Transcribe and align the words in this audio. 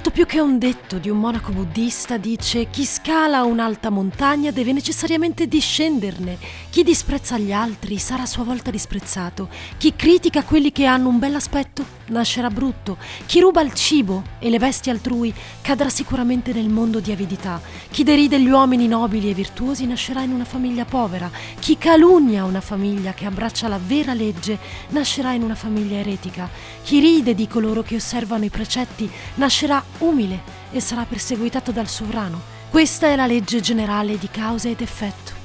molto 0.00 0.16
più 0.16 0.24
che 0.24 0.40
un 0.40 0.58
detto 0.58 0.96
di 0.96 1.10
un 1.10 1.18
monaco 1.18 1.52
buddista 1.52 2.16
dice 2.16 2.70
chi 2.70 2.86
scala 2.86 3.42
un'alta 3.42 3.90
montagna 3.90 4.50
deve 4.50 4.72
necessariamente 4.72 5.46
discenderne, 5.46 6.38
chi 6.70 6.82
disprezza 6.82 7.36
gli 7.36 7.52
altri 7.52 7.98
sarà 7.98 8.22
a 8.22 8.26
sua 8.26 8.42
volta 8.42 8.70
disprezzato, 8.70 9.50
chi 9.76 9.94
critica 9.94 10.42
quelli 10.42 10.72
che 10.72 10.86
hanno 10.86 11.10
un 11.10 11.18
bell'aspetto 11.18 11.99
nascerà 12.10 12.48
brutto, 12.48 12.96
chi 13.26 13.40
ruba 13.40 13.60
il 13.62 13.72
cibo 13.74 14.22
e 14.38 14.50
le 14.50 14.58
vesti 14.58 14.90
altrui 14.90 15.34
cadrà 15.60 15.88
sicuramente 15.88 16.52
nel 16.52 16.68
mondo 16.68 17.00
di 17.00 17.10
avidità, 17.10 17.60
chi 17.90 18.04
deride 18.04 18.40
gli 18.40 18.48
uomini 18.48 18.86
nobili 18.86 19.30
e 19.30 19.34
virtuosi 19.34 19.86
nascerà 19.86 20.22
in 20.22 20.32
una 20.32 20.44
famiglia 20.44 20.84
povera, 20.84 21.30
chi 21.58 21.76
calunnia 21.76 22.44
una 22.44 22.60
famiglia 22.60 23.12
che 23.12 23.26
abbraccia 23.26 23.68
la 23.68 23.80
vera 23.84 24.14
legge 24.14 24.58
nascerà 24.90 25.32
in 25.32 25.42
una 25.42 25.54
famiglia 25.54 25.96
eretica, 25.96 26.48
chi 26.82 27.00
ride 27.00 27.34
di 27.34 27.48
coloro 27.48 27.82
che 27.82 27.96
osservano 27.96 28.44
i 28.44 28.50
precetti 28.50 29.10
nascerà 29.34 29.82
umile 29.98 30.58
e 30.70 30.80
sarà 30.80 31.04
perseguitato 31.04 31.72
dal 31.72 31.88
sovrano. 31.88 32.58
Questa 32.70 33.08
è 33.08 33.16
la 33.16 33.26
legge 33.26 33.60
generale 33.60 34.16
di 34.16 34.28
causa 34.30 34.68
ed 34.68 34.80
effetto. 34.80 35.39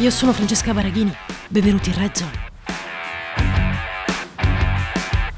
Io 0.00 0.10
sono 0.10 0.32
Francesca 0.32 0.72
Baraghini, 0.72 1.12
benvenuti 1.48 1.88
in 1.88 1.98
Red 1.98 2.14
Zone. 2.14 2.46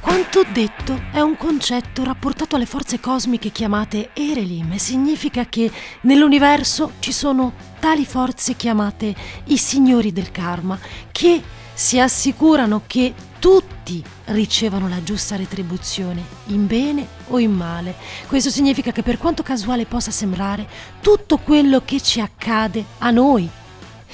Quanto 0.00 0.44
detto 0.52 1.00
è 1.12 1.20
un 1.20 1.34
concetto 1.38 2.04
rapportato 2.04 2.56
alle 2.56 2.66
forze 2.66 3.00
cosmiche 3.00 3.52
chiamate 3.52 4.10
Erelim 4.12 4.72
e 4.72 4.78
significa 4.78 5.46
che 5.46 5.72
nell'universo 6.02 6.92
ci 6.98 7.10
sono 7.10 7.54
tali 7.78 8.04
forze 8.04 8.54
chiamate 8.54 9.14
i 9.44 9.56
signori 9.56 10.12
del 10.12 10.30
karma 10.30 10.78
che 11.10 11.42
si 11.72 11.98
assicurano 11.98 12.82
che 12.86 13.14
tutti 13.38 14.04
ricevano 14.26 14.90
la 14.90 15.02
giusta 15.02 15.36
retribuzione, 15.36 16.22
in 16.48 16.66
bene 16.66 17.06
o 17.28 17.38
in 17.38 17.52
male. 17.52 17.94
Questo 18.26 18.50
significa 18.50 18.92
che 18.92 19.02
per 19.02 19.16
quanto 19.16 19.42
casuale 19.42 19.86
possa 19.86 20.10
sembrare, 20.10 20.68
tutto 21.00 21.38
quello 21.38 21.80
che 21.82 21.98
ci 22.02 22.20
accade 22.20 22.84
a 22.98 23.10
noi 23.10 23.48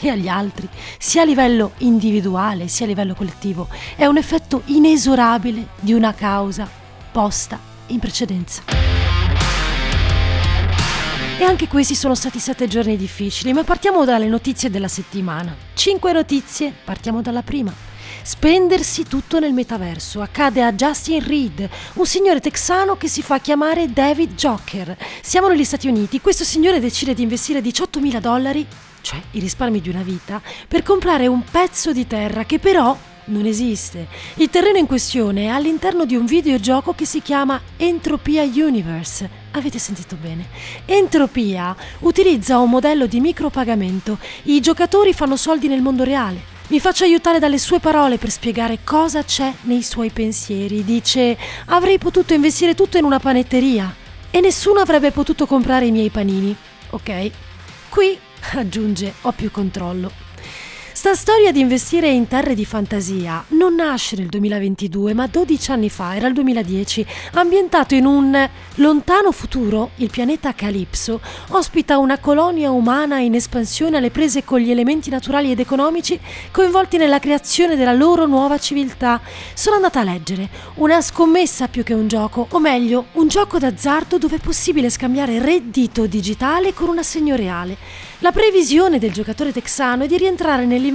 e 0.00 0.11
agli 0.11 0.28
altri, 0.28 0.69
sia 0.98 1.22
a 1.22 1.25
livello 1.25 1.72
individuale 1.78 2.69
sia 2.69 2.84
a 2.84 2.89
livello 2.89 3.14
collettivo, 3.14 3.69
è 3.97 4.06
un 4.06 4.16
effetto 4.16 4.62
inesorabile 4.66 5.69
di 5.80 5.92
una 5.92 6.14
causa 6.14 6.69
posta 7.12 7.58
in 7.88 7.98
precedenza. 7.98 8.62
E 11.38 11.44
anche 11.44 11.69
questi 11.69 11.94
sono 11.94 12.14
stati 12.14 12.38
sette 12.38 12.66
giorni 12.66 12.97
difficili, 12.97 13.53
ma 13.53 13.62
partiamo 13.62 14.06
dalle 14.06 14.27
notizie 14.27 14.70
della 14.70 14.88
settimana. 14.88 15.55
Cinque 15.75 16.12
notizie, 16.12 16.72
partiamo 16.83 17.20
dalla 17.20 17.42
prima. 17.42 17.70
Spendersi 18.22 19.05
tutto 19.05 19.38
nel 19.38 19.53
metaverso. 19.53 20.22
Accade 20.22 20.62
a 20.62 20.72
Justin 20.72 21.22
Reed, 21.22 21.69
un 21.94 22.06
signore 22.06 22.41
texano 22.41 22.97
che 22.97 23.08
si 23.08 23.20
fa 23.22 23.38
chiamare 23.38 23.92
David 23.92 24.34
Joker. 24.34 24.97
Siamo 25.20 25.48
negli 25.48 25.64
Stati 25.64 25.88
Uniti. 25.88 26.22
Questo 26.22 26.42
signore 26.42 26.81
decide 26.81 27.12
di 27.12 27.22
investire 27.22 27.60
18.000 27.60 28.19
dollari, 28.19 28.66
cioè 29.06 29.22
i 29.30 29.38
risparmi 29.38 29.80
di 29.80 29.88
una 29.88 30.02
vita, 30.02 30.42
per 30.66 30.82
comprare 30.82 31.28
un 31.28 31.44
pezzo 31.48 31.92
di 31.92 32.08
terra 32.08 32.42
che 32.42 32.58
però 32.58 32.98
non 33.26 33.46
esiste. 33.46 34.08
Il 34.34 34.50
terreno 34.50 34.78
in 34.78 34.86
questione 34.86 35.44
è 35.44 35.46
all'interno 35.46 36.04
di 36.04 36.16
un 36.16 36.26
videogioco 36.26 36.92
che 36.92 37.04
si 37.04 37.22
chiama 37.22 37.60
Entropia 37.76 38.42
Universe. 38.42 39.30
Avete 39.52 39.78
sentito 39.78 40.16
bene? 40.20 40.48
Entropia 40.86 41.76
utilizza 42.00 42.58
un 42.58 42.68
modello 42.68 43.06
di 43.06 43.20
micropagamento. 43.20 44.18
I 44.44 44.58
giocatori 44.60 45.12
fanno 45.12 45.36
soldi 45.36 45.68
nel 45.68 45.82
mondo 45.82 46.02
reale. 46.02 46.54
Mi 46.66 46.80
faccio 46.80 47.04
aiutare 47.04 47.38
dalle 47.38 47.58
sue 47.58 47.78
parole 47.78 48.18
per 48.18 48.32
spiegare 48.32 48.78
cosa 48.82 49.22
c'è 49.22 49.52
nei 49.62 49.82
suoi 49.82 50.10
pensieri. 50.10 50.82
Dice: 50.82 51.38
Avrei 51.66 51.98
potuto 51.98 52.34
investire 52.34 52.74
tutto 52.74 52.98
in 52.98 53.04
una 53.04 53.20
panetteria 53.20 53.94
e 54.32 54.41
nessuno 54.41 54.81
avrebbe 54.81 55.12
potuto 55.12 55.47
comprare 55.47 55.86
i 55.86 55.92
miei 55.92 56.10
panini. 56.10 56.54
Ok? 56.91 57.31
Qui, 57.88 58.19
aggiunge, 58.54 59.12
ho 59.22 59.32
più 59.32 59.50
controllo. 59.50 60.25
Sta 61.06 61.15
storia 61.15 61.53
di 61.53 61.61
investire 61.61 62.09
in 62.09 62.27
terre 62.27 62.56
di 62.56 62.65
fantasia 62.65 63.44
non 63.50 63.77
nasce 63.77 64.17
nel 64.17 64.27
2022, 64.27 65.15
ma 65.15 65.28
12 65.28 65.71
anni 65.71 65.89
fa, 65.89 66.17
era 66.17 66.27
il 66.27 66.34
2010. 66.34 67.06
Ambientato 67.34 67.94
in 67.94 68.06
un 68.06 68.50
lontano 68.75 69.31
futuro, 69.31 69.91
il 69.99 70.11
pianeta 70.11 70.53
Calypso 70.53 71.21
ospita 71.50 71.99
una 71.99 72.19
colonia 72.19 72.72
umana 72.72 73.21
in 73.21 73.37
espansione 73.37 73.99
alle 73.99 74.11
prese 74.11 74.43
con 74.43 74.59
gli 74.59 74.72
elementi 74.72 75.09
naturali 75.09 75.53
ed 75.53 75.61
economici 75.61 76.19
coinvolti 76.50 76.97
nella 76.97 77.21
creazione 77.21 77.77
della 77.77 77.93
loro 77.93 78.27
nuova 78.27 78.59
civiltà. 78.59 79.21
Sono 79.55 79.77
andata 79.77 80.00
a 80.00 80.05
leggere 80.05 80.49
una 80.75 81.00
scommessa 81.00 81.69
più 81.69 81.84
che 81.84 81.94
un 81.94 82.09
gioco, 82.09 82.49
o 82.50 82.59
meglio, 82.59 83.06
un 83.12 83.28
gioco 83.28 83.61
d'azzardo 83.61 84.19
dove 84.19 84.37
è 84.37 84.41
possibile 84.41 84.91
scambiare 84.91 85.38
reddito 85.38 86.06
digitale 86.06 86.75
con 86.75 86.88
un 86.88 86.99
assegno 86.99 87.37
reale. 87.37 87.77
La 88.21 88.33
previsione 88.33 88.99
del 88.99 89.12
giocatore 89.12 89.53
texano 89.53 90.03
è 90.03 90.06
di 90.09 90.17
rientrare 90.17 90.65
nell'investimento 90.65 90.94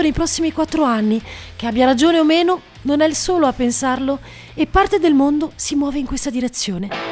nei 0.00 0.12
prossimi 0.12 0.52
quattro 0.52 0.84
anni. 0.84 1.20
Che 1.56 1.66
abbia 1.66 1.84
ragione 1.84 2.18
o 2.18 2.24
meno, 2.24 2.62
non 2.82 3.00
è 3.00 3.06
il 3.06 3.14
solo 3.14 3.46
a 3.46 3.52
pensarlo 3.52 4.20
e 4.54 4.66
parte 4.66 4.98
del 4.98 5.14
mondo 5.14 5.52
si 5.56 5.74
muove 5.74 5.98
in 5.98 6.06
questa 6.06 6.30
direzione. 6.30 7.07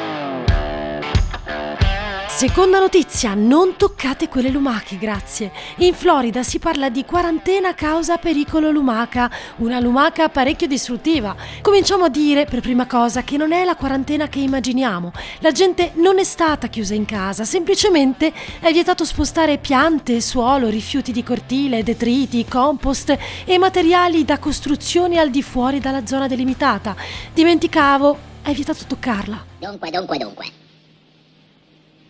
Seconda 2.37 2.79
notizia, 2.79 3.33
non 3.33 3.77
toccate 3.77 4.29
quelle 4.29 4.51
lumache, 4.51 4.99
grazie. 4.99 5.51
In 5.77 5.95
Florida 5.95 6.43
si 6.43 6.59
parla 6.59 6.91
di 6.91 7.03
quarantena 7.03 7.75
causa 7.75 8.19
pericolo 8.19 8.71
lumaca, 8.71 9.31
una 9.57 9.81
lumaca 9.81 10.29
parecchio 10.29 10.67
distruttiva. 10.67 11.35
Cominciamo 11.63 12.05
a 12.05 12.09
dire, 12.11 12.45
per 12.45 12.61
prima 12.61 12.87
cosa, 12.87 13.23
che 13.23 13.39
non 13.39 13.53
è 13.53 13.65
la 13.65 13.75
quarantena 13.75 14.29
che 14.29 14.41
immaginiamo. 14.41 15.13
La 15.39 15.51
gente 15.51 15.93
non 15.95 16.19
è 16.19 16.25
stata 16.25 16.67
chiusa 16.67 16.93
in 16.93 17.07
casa, 17.07 17.45
semplicemente 17.45 18.31
è 18.61 18.71
vietato 18.71 19.07
spostare 19.07 19.57
piante, 19.57 20.21
suolo, 20.21 20.69
rifiuti 20.69 21.13
di 21.13 21.23
cortile, 21.23 21.83
detriti, 21.83 22.45
compost 22.45 23.17
e 23.47 23.57
materiali 23.57 24.27
da 24.27 24.39
costruzione 24.39 25.19
al 25.19 25.31
di 25.31 25.43
fuori 25.43 25.79
dalla 25.81 26.07
zona 26.07 26.27
delimitata. 26.27 26.95
Dimenticavo, 27.33 28.19
è 28.43 28.53
vietato 28.53 28.85
toccarla. 28.87 29.43
Dunque, 29.59 29.91
dunque, 29.91 30.19
dunque. 30.19 30.65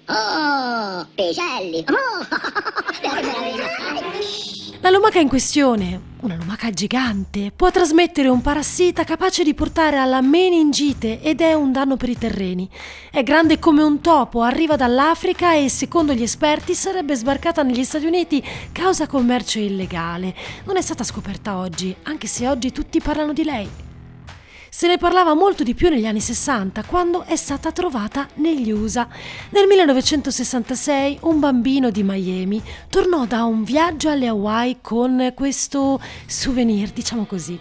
Oh, 0.09 1.07
piselli! 1.15 1.85
Oh, 1.89 2.27
La 4.81 4.91
lumaca 4.91 5.19
in 5.19 5.27
questione, 5.27 6.01
una 6.21 6.37
lumaca 6.37 6.71
gigante, 6.71 7.51
può 7.51 7.73
trasmettere 7.73 8.29
un 8.29 8.41
parassita 8.41 9.03
capace 9.03 9.43
di 9.43 9.53
portare 9.53 9.97
alla 9.97 10.21
meningite 10.21 11.21
ed 11.23 11.41
è 11.41 11.55
un 11.55 11.73
danno 11.73 11.97
per 11.97 12.11
i 12.11 12.17
terreni. 12.17 12.71
È 13.11 13.25
grande 13.25 13.59
come 13.59 13.83
un 13.83 14.01
topo, 14.01 14.43
arriva 14.43 14.77
dall'Africa 14.77 15.55
e 15.55 15.69
secondo 15.69 16.13
gli 16.13 16.23
esperti 16.23 16.75
sarebbe 16.75 17.17
sbarcata 17.17 17.65
negli 17.65 17.83
Stati 17.83 18.07
Uniti 18.07 18.41
causa 18.71 19.09
commercio 19.09 19.59
illegale. 19.59 20.33
Non 20.67 20.77
è 20.77 20.83
stata 20.83 21.03
scoperta 21.03 21.57
oggi, 21.57 21.93
anche 22.05 22.29
se 22.29 22.47
oggi 22.47 22.71
tutti 22.71 23.01
parlano 23.01 23.33
di 23.33 23.43
lei. 23.43 23.86
Se 24.77 24.89
ne 24.89 24.99
parlava 24.99 25.33
molto 25.33 25.63
di 25.63 25.73
più 25.73 25.89
negli 25.89 26.05
anni 26.05 26.21
60, 26.21 26.85
quando 26.85 27.23
è 27.23 27.35
stata 27.35 27.73
trovata 27.73 28.29
negli 28.35 28.71
USA. 28.71 29.09
Nel 29.53 29.67
1966 29.67 31.21
un 31.23 31.41
bambino 31.41 31.89
di 31.89 32.03
Miami 32.03 32.63
tornò 32.91 33.25
da 33.25 33.45
un 33.45 33.65
viaggio 33.65 34.11
alle 34.11 34.27
Hawaii 34.27 34.77
con 34.83 35.33
questo 35.35 35.99
souvenir, 36.27 36.91
diciamo 36.91 37.25
così. 37.25 37.59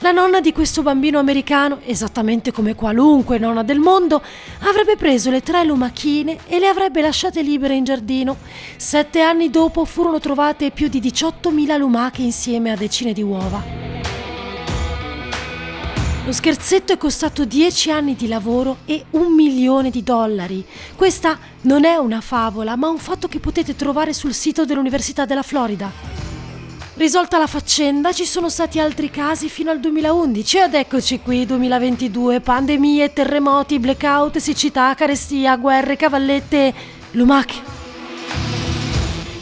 La 0.00 0.12
nonna 0.12 0.42
di 0.42 0.52
questo 0.52 0.82
bambino 0.82 1.18
americano, 1.18 1.78
esattamente 1.82 2.52
come 2.52 2.74
qualunque 2.74 3.38
nonna 3.38 3.62
del 3.62 3.78
mondo, 3.78 4.20
avrebbe 4.64 4.96
preso 4.96 5.30
le 5.30 5.40
tre 5.40 5.64
lumachine 5.64 6.40
e 6.46 6.58
le 6.58 6.66
avrebbe 6.68 7.00
lasciate 7.00 7.40
libere 7.40 7.74
in 7.74 7.84
giardino. 7.84 8.36
Sette 8.76 9.22
anni 9.22 9.48
dopo 9.48 9.86
furono 9.86 10.18
trovate 10.18 10.72
più 10.72 10.88
di 10.88 11.00
18.000 11.00 11.78
lumache 11.78 12.20
insieme 12.20 12.70
a 12.70 12.76
decine 12.76 13.14
di 13.14 13.22
uova. 13.22 13.83
Lo 16.24 16.32
scherzetto 16.32 16.94
è 16.94 16.96
costato 16.96 17.44
10 17.44 17.90
anni 17.90 18.14
di 18.14 18.26
lavoro 18.26 18.78
e 18.86 19.04
un 19.10 19.34
milione 19.34 19.90
di 19.90 20.02
dollari. 20.02 20.64
Questa 20.96 21.38
non 21.62 21.84
è 21.84 21.96
una 21.96 22.22
favola, 22.22 22.76
ma 22.76 22.88
un 22.88 22.96
fatto 22.96 23.28
che 23.28 23.40
potete 23.40 23.76
trovare 23.76 24.14
sul 24.14 24.32
sito 24.32 24.64
dell'Università 24.64 25.26
della 25.26 25.42
Florida. 25.42 25.92
Risolta 26.94 27.36
la 27.36 27.46
faccenda, 27.46 28.12
ci 28.12 28.24
sono 28.24 28.48
stati 28.48 28.78
altri 28.78 29.10
casi 29.10 29.50
fino 29.50 29.70
al 29.70 29.80
2011 29.80 30.58
ed 30.60 30.74
eccoci 30.74 31.20
qui, 31.20 31.44
2022, 31.44 32.40
pandemie, 32.40 33.12
terremoti, 33.12 33.78
blackout, 33.78 34.38
siccità, 34.38 34.94
carestia, 34.94 35.58
guerre, 35.58 35.96
cavallette, 35.96 36.72
lumache. 37.10 37.83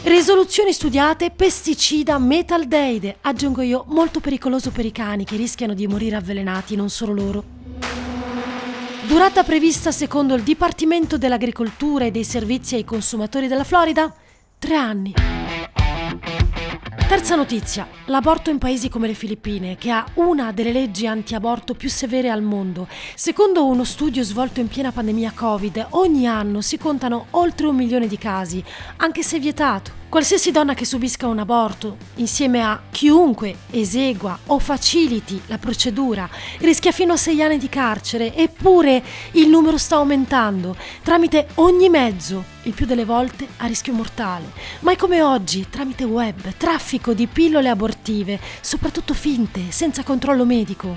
Risoluzioni 0.05 0.73
studiate, 0.73 1.31
pesticida 1.31 2.17
metaldeide, 2.17 3.19
aggiungo 3.21 3.61
io, 3.61 3.85
molto 3.87 4.19
pericoloso 4.19 4.69
per 4.69 4.83
i 4.83 4.91
cani 4.91 5.23
che 5.23 5.37
rischiano 5.37 5.73
di 5.73 5.87
morire 5.87 6.17
avvelenati, 6.17 6.75
non 6.75 6.89
solo 6.89 7.13
loro. 7.13 7.43
Durata 9.07 9.43
prevista 9.43 9.93
secondo 9.93 10.33
il 10.33 10.43
Dipartimento 10.43 11.17
dell'Agricoltura 11.17 12.03
e 12.03 12.11
dei 12.11 12.25
Servizi 12.25 12.75
ai 12.75 12.83
Consumatori 12.83 13.47
della 13.47 13.63
Florida? 13.63 14.13
Tre 14.59 14.75
anni. 14.75 15.42
Terza 17.13 17.35
notizia, 17.35 17.87
l'aborto 18.05 18.49
in 18.49 18.57
paesi 18.57 18.89
come 18.89 19.05
le 19.05 19.13
Filippine, 19.13 19.75
che 19.75 19.91
ha 19.91 20.03
una 20.15 20.51
delle 20.51 20.71
leggi 20.71 21.05
anti-aborto 21.05 21.75
più 21.75 21.87
severe 21.87 22.31
al 22.31 22.41
mondo. 22.41 22.87
Secondo 23.13 23.67
uno 23.67 23.83
studio 23.83 24.23
svolto 24.23 24.59
in 24.61 24.67
piena 24.67 24.91
pandemia 24.91 25.31
Covid, 25.35 25.89
ogni 25.91 26.25
anno 26.25 26.61
si 26.61 26.79
contano 26.79 27.27
oltre 27.29 27.67
un 27.67 27.75
milione 27.75 28.07
di 28.07 28.17
casi, 28.17 28.63
anche 28.97 29.21
se 29.21 29.37
vietato. 29.37 30.02
Qualsiasi 30.13 30.51
donna 30.51 30.75
che 30.75 30.85
subisca 30.85 31.25
un 31.25 31.39
aborto, 31.39 31.97
insieme 32.17 32.61
a 32.61 32.79
chiunque 32.91 33.55
esegua 33.71 34.37
o 34.45 34.59
faciliti 34.59 35.41
la 35.47 35.57
procedura, 35.57 36.29
rischia 36.59 36.91
fino 36.91 37.13
a 37.13 37.17
sei 37.17 37.41
anni 37.41 37.57
di 37.57 37.67
carcere, 37.67 38.35
eppure 38.35 39.03
il 39.31 39.49
numero 39.49 39.75
sta 39.79 39.95
aumentando 39.95 40.75
tramite 41.01 41.47
ogni 41.55 41.89
mezzo, 41.89 42.43
il 42.61 42.73
più 42.73 42.85
delle 42.85 43.05
volte 43.05 43.47
a 43.57 43.65
rischio 43.65 43.93
mortale. 43.93 44.51
Mai 44.81 44.97
come 44.97 45.23
oggi, 45.23 45.65
tramite 45.67 46.03
web, 46.03 46.57
traffico 46.57 47.13
di 47.13 47.25
pillole 47.25 47.69
abortive, 47.69 48.39
soprattutto 48.61 49.15
finte, 49.15 49.71
senza 49.71 50.03
controllo 50.03 50.45
medico. 50.45 50.95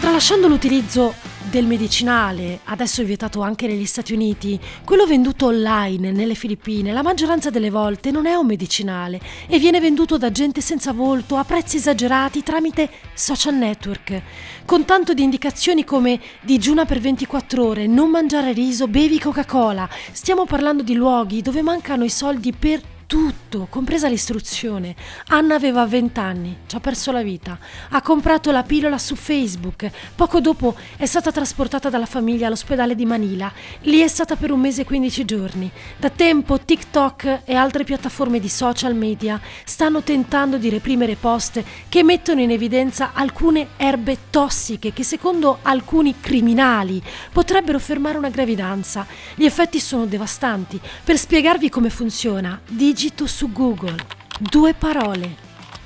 Tralasciando 0.00 0.48
l'utilizzo 0.48 1.14
del 1.54 1.66
medicinale, 1.66 2.58
adesso 2.64 3.00
è 3.00 3.04
vietato 3.04 3.40
anche 3.40 3.68
negli 3.68 3.84
Stati 3.84 4.12
Uniti, 4.12 4.58
quello 4.84 5.06
venduto 5.06 5.46
online 5.46 6.10
nelle 6.10 6.34
Filippine, 6.34 6.92
la 6.92 7.04
maggioranza 7.04 7.48
delle 7.48 7.70
volte 7.70 8.10
non 8.10 8.26
è 8.26 8.34
un 8.34 8.44
medicinale 8.44 9.20
e 9.46 9.60
viene 9.60 9.78
venduto 9.78 10.18
da 10.18 10.32
gente 10.32 10.60
senza 10.60 10.92
volto 10.92 11.36
a 11.36 11.44
prezzi 11.44 11.76
esagerati 11.76 12.42
tramite 12.42 12.90
social 13.14 13.54
network, 13.54 14.20
con 14.64 14.84
tanto 14.84 15.14
di 15.14 15.22
indicazioni 15.22 15.84
come 15.84 16.18
digiuna 16.40 16.86
per 16.86 16.98
24 16.98 17.64
ore, 17.64 17.86
non 17.86 18.10
mangiare 18.10 18.52
riso, 18.52 18.88
bevi 18.88 19.20
Coca-Cola. 19.20 19.88
Stiamo 20.10 20.46
parlando 20.46 20.82
di 20.82 20.94
luoghi 20.94 21.40
dove 21.40 21.62
mancano 21.62 22.02
i 22.02 22.10
soldi 22.10 22.52
per 22.52 22.93
tutto, 23.06 23.66
compresa 23.70 24.08
l'istruzione. 24.08 24.94
Anna 25.28 25.54
aveva 25.54 25.86
20 25.86 26.18
anni, 26.18 26.56
ci 26.66 26.76
ha 26.76 26.80
perso 26.80 27.12
la 27.12 27.22
vita. 27.22 27.58
Ha 27.90 28.02
comprato 28.02 28.50
la 28.50 28.62
pillola 28.62 28.98
su 28.98 29.14
Facebook. 29.14 29.90
Poco 30.14 30.40
dopo 30.40 30.74
è 30.96 31.06
stata 31.06 31.30
trasportata 31.30 31.90
dalla 31.90 32.06
famiglia 32.06 32.46
all'ospedale 32.46 32.94
di 32.94 33.06
Manila. 33.06 33.52
Lì 33.82 34.00
è 34.00 34.08
stata 34.08 34.36
per 34.36 34.50
un 34.50 34.60
mese 34.60 34.82
e 34.82 34.84
15 34.84 35.24
giorni. 35.24 35.70
Da 35.96 36.10
tempo 36.10 36.58
TikTok 36.58 37.42
e 37.44 37.54
altre 37.54 37.84
piattaforme 37.84 38.40
di 38.40 38.48
social 38.48 38.94
media 38.94 39.40
stanno 39.64 40.02
tentando 40.02 40.56
di 40.56 40.68
reprimere 40.68 41.14
post 41.16 41.62
che 41.88 42.02
mettono 42.02 42.40
in 42.40 42.50
evidenza 42.50 43.12
alcune 43.12 43.68
erbe 43.76 44.16
tossiche 44.30 44.92
che 44.92 45.04
secondo 45.04 45.58
alcuni 45.62 46.16
criminali 46.20 47.02
potrebbero 47.32 47.78
fermare 47.78 48.18
una 48.18 48.30
gravidanza. 48.30 49.06
Gli 49.34 49.44
effetti 49.44 49.78
sono 49.78 50.06
devastanti. 50.06 50.80
Per 51.04 51.16
spiegarvi 51.16 51.68
come 51.68 51.90
funziona, 51.90 52.60
digi 52.66 52.93
digito 52.94 53.26
su 53.26 53.48
Google 53.48 53.96
due 54.38 54.72
parole, 54.72 55.34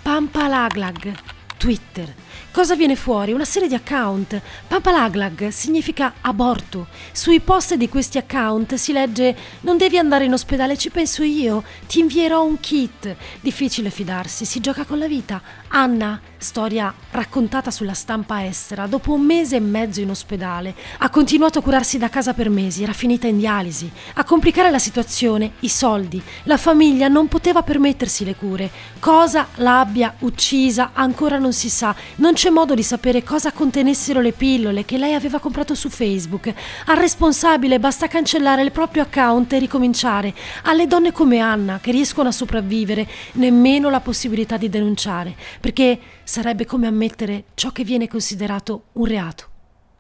Pampalaglag, 0.02 1.16
Twitter. 1.56 2.14
Cosa 2.50 2.74
viene 2.74 2.96
fuori? 2.96 3.32
Una 3.32 3.44
serie 3.44 3.68
di 3.68 3.74
account. 3.74 4.40
Pampalaglag 4.66 5.48
significa 5.48 6.14
aborto. 6.20 6.86
Sui 7.12 7.40
post 7.40 7.74
di 7.74 7.88
questi 7.88 8.18
account 8.18 8.74
si 8.74 8.92
legge 8.92 9.36
non 9.60 9.76
devi 9.76 9.98
andare 9.98 10.24
in 10.24 10.32
ospedale, 10.32 10.76
ci 10.76 10.90
penso 10.90 11.22
io, 11.22 11.62
ti 11.86 12.00
invierò 12.00 12.44
un 12.44 12.58
kit. 12.58 13.14
Difficile 13.40 13.90
fidarsi, 13.90 14.44
si 14.44 14.60
gioca 14.60 14.84
con 14.84 14.98
la 14.98 15.06
vita. 15.06 15.40
Anna 15.68 16.20
storia 16.38 16.92
raccontata 17.10 17.70
sulla 17.70 17.94
stampa 17.94 18.44
estera, 18.46 18.86
dopo 18.86 19.12
un 19.12 19.22
mese 19.22 19.56
e 19.56 19.60
mezzo 19.60 20.00
in 20.00 20.10
ospedale, 20.10 20.74
ha 20.98 21.10
continuato 21.10 21.58
a 21.58 21.62
curarsi 21.62 21.98
da 21.98 22.08
casa 22.08 22.32
per 22.32 22.48
mesi, 22.48 22.82
era 22.82 22.92
finita 22.92 23.26
in 23.26 23.38
dialisi. 23.38 23.90
A 24.14 24.24
complicare 24.24 24.70
la 24.70 24.78
situazione, 24.78 25.52
i 25.60 25.68
soldi. 25.68 26.22
La 26.44 26.56
famiglia 26.56 27.08
non 27.08 27.28
poteva 27.28 27.62
permettersi 27.62 28.24
le 28.24 28.34
cure. 28.34 28.70
Cosa 28.98 29.48
l'abbia 29.56 30.14
uccisa 30.20 30.90
ancora 30.94 31.38
non 31.38 31.52
si 31.52 31.68
sa. 31.68 31.94
Non 32.16 32.27
c'è 32.34 32.50
modo 32.50 32.74
di 32.74 32.82
sapere 32.82 33.22
cosa 33.22 33.52
contenessero 33.52 34.20
le 34.20 34.32
pillole 34.32 34.84
che 34.84 34.98
lei 34.98 35.14
aveva 35.14 35.38
comprato 35.38 35.74
su 35.74 35.88
Facebook. 35.88 36.52
Al 36.86 36.96
responsabile 36.96 37.78
basta 37.78 38.06
cancellare 38.06 38.62
il 38.62 38.72
proprio 38.72 39.02
account 39.02 39.52
e 39.52 39.58
ricominciare. 39.58 40.34
Alle 40.64 40.86
donne 40.86 41.12
come 41.12 41.38
Anna, 41.38 41.78
che 41.80 41.90
riescono 41.90 42.28
a 42.28 42.32
sopravvivere, 42.32 43.06
nemmeno 43.32 43.90
la 43.90 44.00
possibilità 44.00 44.56
di 44.56 44.68
denunciare, 44.68 45.36
perché 45.60 45.98
sarebbe 46.24 46.66
come 46.66 46.86
ammettere 46.86 47.44
ciò 47.54 47.70
che 47.70 47.84
viene 47.84 48.08
considerato 48.08 48.84
un 48.92 49.04
reato. 49.04 49.44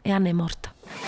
E 0.02 0.10
Anna 0.10 0.28
è 0.28 0.32
morta. 0.32 1.07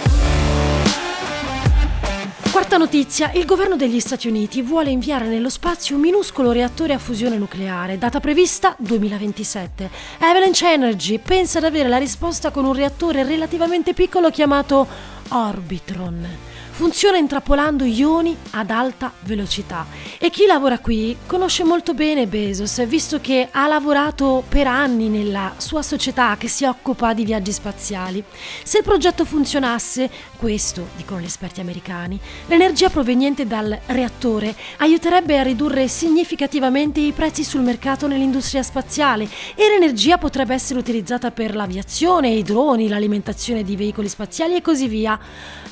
Quarta 2.60 2.76
notizia, 2.76 3.32
il 3.32 3.46
governo 3.46 3.74
degli 3.74 4.00
Stati 4.00 4.28
Uniti 4.28 4.60
vuole 4.60 4.90
inviare 4.90 5.26
nello 5.28 5.48
spazio 5.48 5.94
un 5.94 6.02
minuscolo 6.02 6.52
reattore 6.52 6.92
a 6.92 6.98
fusione 6.98 7.38
nucleare, 7.38 7.96
data 7.96 8.20
prevista 8.20 8.76
2027. 8.78 9.90
Avalanche 10.18 10.70
Energy 10.70 11.18
pensa 11.18 11.58
di 11.58 11.64
avere 11.64 11.88
la 11.88 11.96
risposta 11.96 12.50
con 12.50 12.66
un 12.66 12.74
reattore 12.74 13.24
relativamente 13.24 13.94
piccolo 13.94 14.28
chiamato 14.28 14.86
Orbitron 15.28 16.48
funziona 16.80 17.18
intrappolando 17.18 17.84
ioni 17.84 18.34
ad 18.52 18.70
alta 18.70 19.12
velocità 19.20 19.84
e 20.18 20.30
chi 20.30 20.46
lavora 20.46 20.78
qui 20.78 21.14
conosce 21.26 21.62
molto 21.62 21.92
bene 21.92 22.26
Bezos 22.26 22.82
visto 22.86 23.20
che 23.20 23.48
ha 23.50 23.66
lavorato 23.66 24.42
per 24.48 24.66
anni 24.66 25.10
nella 25.10 25.52
sua 25.58 25.82
società 25.82 26.36
che 26.38 26.48
si 26.48 26.64
occupa 26.64 27.12
di 27.12 27.26
viaggi 27.26 27.52
spaziali. 27.52 28.24
Se 28.62 28.78
il 28.78 28.84
progetto 28.84 29.26
funzionasse, 29.26 30.10
questo, 30.40 30.88
dicono 30.96 31.20
gli 31.20 31.26
esperti 31.26 31.60
americani, 31.60 32.18
l'energia 32.46 32.88
proveniente 32.88 33.46
dal 33.46 33.78
reattore 33.88 34.56
aiuterebbe 34.78 35.38
a 35.38 35.42
ridurre 35.42 35.86
significativamente 35.86 36.98
i 36.98 37.12
prezzi 37.12 37.44
sul 37.44 37.60
mercato 37.60 38.06
nell'industria 38.06 38.62
spaziale 38.62 39.28
e 39.54 39.68
l'energia 39.68 40.16
potrebbe 40.16 40.54
essere 40.54 40.78
utilizzata 40.78 41.30
per 41.30 41.54
l'aviazione, 41.54 42.30
i 42.30 42.42
droni, 42.42 42.88
l'alimentazione 42.88 43.62
di 43.62 43.76
veicoli 43.76 44.08
spaziali 44.08 44.54
e 44.54 44.62
così 44.62 44.88
via. 44.88 45.20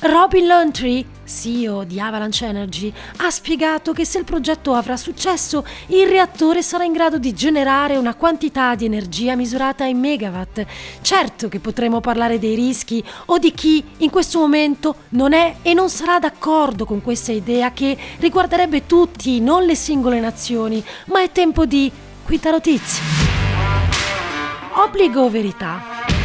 Robin 0.01 0.45
Laundrie 0.45 1.17
CEO 1.29 1.83
di 1.83 1.99
Avalanche 1.99 2.45
Energy, 2.45 2.91
ha 3.17 3.29
spiegato 3.29 3.93
che 3.93 4.03
se 4.03 4.17
il 4.17 4.23
progetto 4.23 4.73
avrà 4.73 4.97
successo, 4.97 5.63
il 5.87 6.07
reattore 6.07 6.63
sarà 6.63 6.83
in 6.83 6.91
grado 6.91 7.19
di 7.19 7.33
generare 7.33 7.97
una 7.97 8.15
quantità 8.15 8.73
di 8.75 8.85
energia 8.85 9.35
misurata 9.35 9.85
in 9.85 9.99
megawatt. 9.99 10.65
Certo 11.01 11.47
che 11.47 11.59
potremo 11.59 12.01
parlare 12.01 12.39
dei 12.39 12.55
rischi 12.55 13.03
o 13.25 13.37
di 13.37 13.51
chi 13.51 13.83
in 13.97 14.09
questo 14.09 14.39
momento 14.39 14.57
non 15.09 15.33
è 15.33 15.55
e 15.61 15.73
non 15.73 15.89
sarà 15.89 16.19
d'accordo 16.19 16.85
con 16.85 17.01
questa 17.01 17.31
idea 17.31 17.71
che 17.71 17.97
riguarderebbe 18.19 18.85
tutti, 18.85 19.39
non 19.39 19.63
le 19.63 19.75
singole 19.75 20.19
nazioni, 20.19 20.83
ma 21.05 21.21
è 21.21 21.31
tempo 21.31 21.65
di 21.65 21.91
quinta 22.25 22.51
notizia. 22.51 23.03
Obbligo 24.73 25.29
verità? 25.29 26.18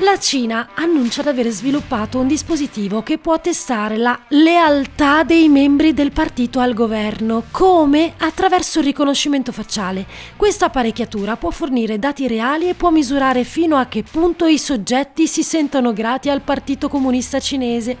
La 0.00 0.16
Cina 0.16 0.70
annuncia 0.74 1.22
di 1.22 1.28
aver 1.28 1.48
sviluppato 1.48 2.20
un 2.20 2.28
dispositivo 2.28 3.02
che 3.02 3.18
può 3.18 3.40
testare 3.40 3.96
la 3.96 4.18
lealtà 4.28 5.24
dei 5.24 5.48
membri 5.48 5.92
del 5.92 6.12
partito 6.12 6.60
al 6.60 6.72
governo, 6.72 7.44
come 7.50 8.14
attraverso 8.18 8.78
il 8.78 8.84
riconoscimento 8.84 9.50
facciale. 9.50 10.06
Questa 10.36 10.66
apparecchiatura 10.66 11.36
può 11.36 11.50
fornire 11.50 11.98
dati 11.98 12.28
reali 12.28 12.68
e 12.68 12.74
può 12.74 12.90
misurare 12.90 13.42
fino 13.42 13.76
a 13.76 13.86
che 13.86 14.04
punto 14.04 14.46
i 14.46 14.58
soggetti 14.58 15.26
si 15.26 15.42
sentono 15.42 15.92
grati 15.92 16.30
al 16.30 16.42
Partito 16.42 16.88
Comunista 16.88 17.40
Cinese. 17.40 17.96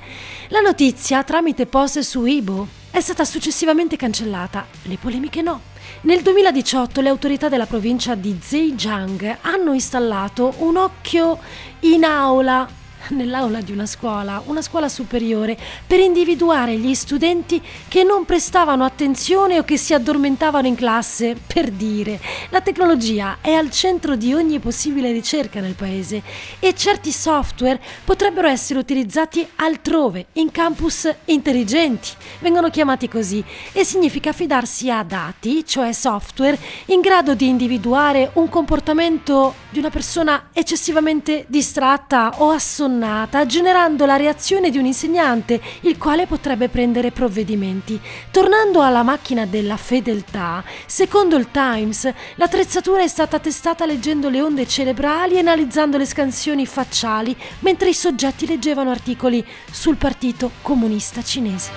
La 0.48 0.60
notizia, 0.60 1.24
tramite 1.24 1.66
post 1.66 1.98
su 2.00 2.20
Weibo, 2.20 2.68
è 2.90 3.00
stata 3.00 3.24
successivamente 3.24 3.96
cancellata, 3.96 4.66
le 4.82 4.98
polemiche 4.98 5.42
no. 5.42 5.76
Nel 6.00 6.22
2018 6.22 7.00
le 7.00 7.08
autorità 7.08 7.48
della 7.48 7.66
provincia 7.66 8.14
di 8.14 8.38
Zhejiang 8.40 9.38
hanno 9.40 9.72
installato 9.72 10.54
un 10.58 10.76
occhio 10.76 11.38
in 11.80 12.04
aula 12.04 12.77
nell'aula 13.10 13.60
di 13.60 13.72
una 13.72 13.86
scuola, 13.86 14.42
una 14.46 14.62
scuola 14.62 14.88
superiore, 14.88 15.58
per 15.86 16.00
individuare 16.00 16.76
gli 16.76 16.94
studenti 16.94 17.62
che 17.88 18.02
non 18.02 18.24
prestavano 18.24 18.84
attenzione 18.84 19.58
o 19.58 19.64
che 19.64 19.76
si 19.76 19.94
addormentavano 19.94 20.66
in 20.66 20.74
classe. 20.74 21.36
Per 21.46 21.70
dire, 21.70 22.20
la 22.50 22.60
tecnologia 22.60 23.38
è 23.40 23.52
al 23.52 23.70
centro 23.70 24.16
di 24.16 24.34
ogni 24.34 24.58
possibile 24.58 25.12
ricerca 25.12 25.60
nel 25.60 25.74
paese 25.74 26.22
e 26.58 26.74
certi 26.74 27.12
software 27.12 27.80
potrebbero 28.04 28.48
essere 28.48 28.78
utilizzati 28.78 29.46
altrove, 29.56 30.26
in 30.34 30.50
campus 30.50 31.08
intelligenti. 31.26 32.10
Vengono 32.40 32.68
chiamati 32.70 33.08
così 33.08 33.42
e 33.72 33.84
significa 33.84 34.30
affidarsi 34.30 34.90
a 34.90 35.02
dati, 35.02 35.64
cioè 35.64 35.92
software, 35.92 36.58
in 36.86 37.00
grado 37.00 37.34
di 37.34 37.48
individuare 37.48 38.30
un 38.34 38.48
comportamento 38.48 39.54
di 39.70 39.78
una 39.78 39.90
persona 39.90 40.48
eccessivamente 40.52 41.44
distratta 41.48 42.34
o 42.38 42.50
assonnata 42.50 42.87
ingannata, 42.88 43.46
generando 43.46 44.06
la 44.06 44.16
reazione 44.16 44.70
di 44.70 44.78
un 44.78 44.86
insegnante, 44.86 45.60
il 45.82 45.98
quale 45.98 46.26
potrebbe 46.26 46.68
prendere 46.68 47.12
provvedimenti. 47.12 48.00
Tornando 48.30 48.80
alla 48.82 49.02
macchina 49.02 49.46
della 49.46 49.76
fedeltà, 49.76 50.64
secondo 50.86 51.36
il 51.36 51.50
Times, 51.50 52.10
l'attrezzatura 52.36 53.02
è 53.02 53.08
stata 53.08 53.38
testata 53.38 53.86
leggendo 53.86 54.28
le 54.28 54.40
onde 54.40 54.66
cerebrali 54.66 55.34
e 55.34 55.40
analizzando 55.40 55.98
le 55.98 56.06
scansioni 56.06 56.66
facciali 56.66 57.36
mentre 57.60 57.90
i 57.90 57.94
soggetti 57.94 58.46
leggevano 58.46 58.90
articoli 58.90 59.44
sul 59.70 59.96
Partito 59.96 60.50
Comunista 60.62 61.22
Cinese. 61.22 61.70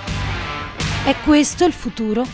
È 1.03 1.15
questo 1.24 1.65
il 1.65 1.74
futuro? 1.74 2.25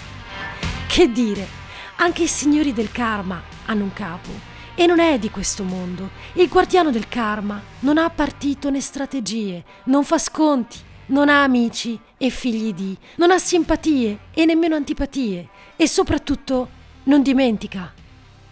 Che 0.88 1.12
dire? 1.12 1.56
Anche 1.98 2.24
i 2.24 2.28
signori 2.28 2.74
del 2.74 2.92
karma 2.92 3.42
hanno 3.66 3.84
un 3.84 3.94
capo 3.94 4.47
e 4.80 4.86
non 4.86 5.00
è 5.00 5.18
di 5.18 5.32
questo 5.32 5.64
mondo. 5.64 6.12
Il 6.34 6.48
guardiano 6.50 6.92
del 6.92 7.08
karma 7.08 7.60
non 7.80 7.98
ha 7.98 8.08
partito 8.12 8.70
né 8.70 8.80
strategie, 8.80 9.64
non 9.86 10.04
fa 10.04 10.20
sconti, 10.20 10.78
non 11.08 11.30
ha 11.30 11.42
amici 11.42 12.00
e 12.16 12.30
figli 12.30 12.74
di, 12.76 12.96
non 13.16 13.32
ha 13.32 13.40
simpatie 13.40 14.20
e 14.32 14.46
nemmeno 14.46 14.76
antipatie 14.76 15.50
e 15.76 15.88
soprattutto 15.88 16.70
non 17.06 17.24
dimentica. 17.24 17.92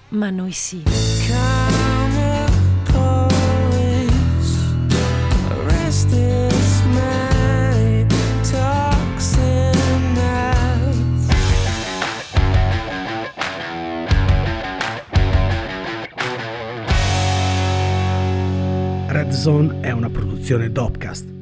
Ma 0.09 0.31
noi 0.31 0.51
sì. 0.51 1.04
Zone 19.45 19.79
è 19.81 19.91
una 19.91 20.09
produzione 20.09 20.71
Dopcast 20.71 21.35